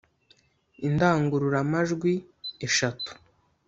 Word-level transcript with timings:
indangurura 0.87 1.59
majwi 1.71 2.13
eshatu 2.67 3.11